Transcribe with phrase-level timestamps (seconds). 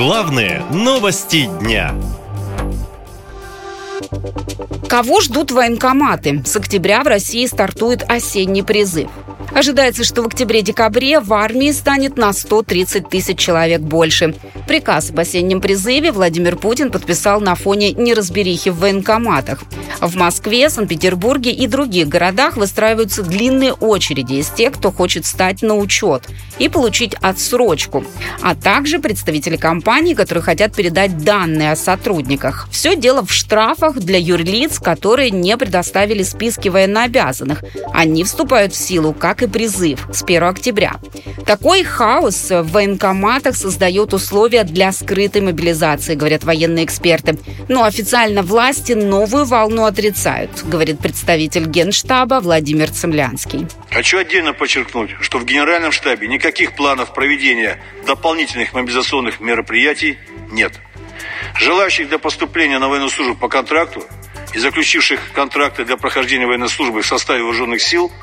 [0.00, 1.94] Главные новости дня.
[4.88, 6.42] Кого ждут военкоматы?
[6.46, 9.10] С октября в России стартует осенний призыв.
[9.54, 14.34] Ожидается, что в октябре-декабре в армии станет на 130 тысяч человек больше.
[14.68, 19.62] Приказ об осеннем призыве Владимир Путин подписал на фоне неразберихи в военкоматах.
[20.00, 25.76] В Москве, Санкт-Петербурге и других городах выстраиваются длинные очереди из тех, кто хочет стать на
[25.76, 26.26] учет
[26.58, 28.04] и получить отсрочку,
[28.40, 32.68] а также представители компаний, которые хотят передать данные о сотрудниках.
[32.70, 37.64] Все дело в штрафах для юрлиц, которые не предоставили списки военнообязанных.
[37.92, 41.00] Они вступают в силу, как и призыв, с 1 октября.
[41.46, 47.38] Такой хаос в военкоматах создает условия для скрытой мобилизации, говорят военные эксперты.
[47.68, 53.66] Но официально власти новую волну отрицают, говорит представитель Генштаба Владимир Цемлянский.
[53.90, 60.18] Хочу отдельно подчеркнуть, что в Генеральном штабе никаких планов проведения дополнительных мобилизационных мероприятий
[60.50, 60.72] нет.
[61.56, 64.04] Желающих для поступления на военную службу по контракту
[64.54, 68.12] и заключивших контракты для прохождения военной службы в составе вооруженных сил–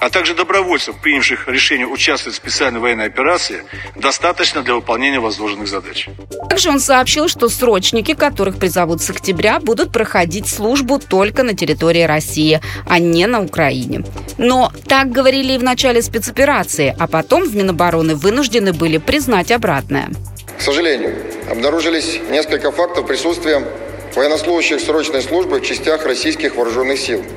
[0.00, 3.64] а также добровольцев, принявших решение участвовать в специальной военной операции,
[3.96, 6.08] достаточно для выполнения возложенных задач.
[6.48, 12.02] Также он сообщил, что срочники, которых призовут с октября, будут проходить службу только на территории
[12.02, 14.04] России, а не на Украине.
[14.38, 20.10] Но так говорили и в начале спецоперации, а потом в Минобороны вынуждены были признать обратное.
[20.58, 21.16] К сожалению,
[21.50, 23.64] обнаружились несколько фактов присутствия
[24.14, 27.24] военнослужащих срочной службы в частях российских вооруженных сил–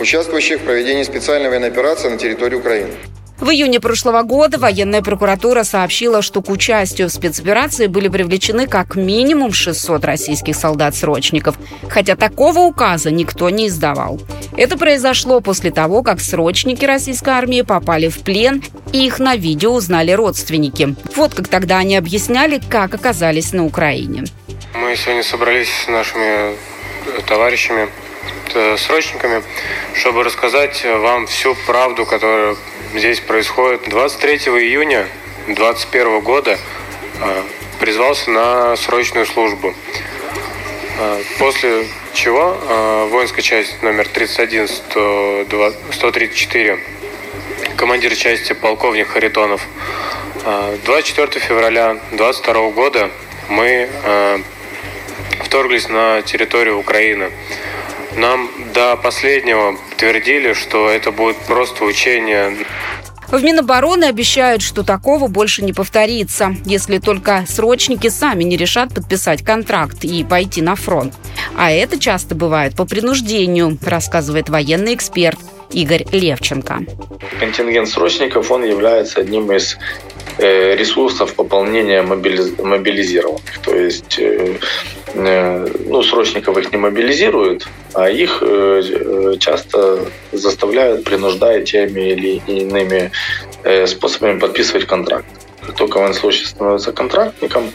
[0.00, 2.92] участвующих в проведении специальной военной операции на территории Украины.
[3.40, 8.96] В июне прошлого года военная прокуратура сообщила, что к участию в спецоперации были привлечены как
[8.96, 11.56] минимум 600 российских солдат-срочников,
[11.88, 14.20] хотя такого указа никто не издавал.
[14.56, 18.60] Это произошло после того, как срочники российской армии попали в плен,
[18.92, 20.96] и их на видео узнали родственники.
[21.14, 24.24] Вот как тогда они объясняли, как оказались на Украине.
[24.74, 26.56] Мы сегодня собрались с нашими
[27.28, 27.88] товарищами
[28.78, 29.42] срочниками,
[29.94, 32.56] чтобы рассказать вам всю правду, которая
[32.94, 33.88] здесь происходит.
[33.88, 35.06] 23 июня
[35.46, 36.58] 2021 года
[37.20, 37.42] э,
[37.80, 39.74] призвался на срочную службу.
[40.98, 44.68] Э, после чего воинская часть номер 31
[45.92, 46.78] 134
[47.76, 49.62] командир части полковник Харитонов
[50.84, 53.10] 24 февраля 2022 года
[53.48, 53.88] мы
[55.48, 57.30] вторглись на территорию Украины.
[58.18, 62.52] Нам до последнего твердили, что это будет просто учение.
[63.28, 69.44] В Минобороны обещают, что такого больше не повторится, если только срочники сами не решат подписать
[69.44, 71.14] контракт и пойти на фронт.
[71.56, 75.38] А это часто бывает по принуждению, рассказывает военный эксперт
[75.70, 76.80] Игорь Левченко.
[77.38, 79.78] Контингент срочников, он является одним из
[80.38, 83.58] э, ресурсов пополнения мобилизированных.
[83.62, 84.56] То есть э,
[85.14, 90.00] ну, срочников их не мобилизируют, а их э, часто
[90.32, 93.10] заставляют, принуждают теми или иными
[93.64, 95.26] э, способами подписывать контракт.
[95.66, 97.70] Как только военнослужащий становится контрактником,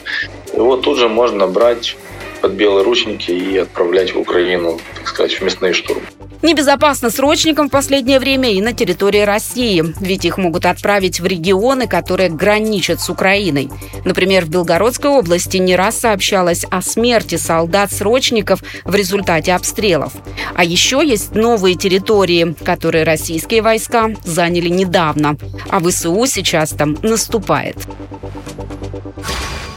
[0.52, 1.96] его тут же можно брать
[2.40, 4.80] под белые ручники и отправлять в Украину,
[5.14, 6.02] сказать, в мясные штурмы.
[6.42, 11.86] Небезопасно срочникам в последнее время и на территории России, ведь их могут отправить в регионы,
[11.86, 13.70] которые граничат с Украиной.
[14.04, 20.12] Например, в Белгородской области не раз сообщалось о смерти солдат-срочников в результате обстрелов.
[20.54, 25.38] А еще есть новые территории, которые российские войска заняли недавно,
[25.70, 27.76] а ВСУ сейчас там наступает.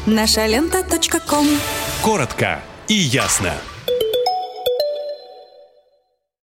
[0.06, 0.84] Наша лента.
[2.02, 3.54] Коротко и ясно.